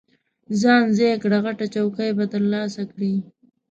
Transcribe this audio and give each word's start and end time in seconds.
ځان 0.61 0.83
ځای 0.97 1.13
کړه، 1.23 1.37
غټه 1.45 1.65
چوکۍ 1.73 2.09
به 2.17 2.25
ترلاسه 2.33 2.83
کړې. 2.91 3.13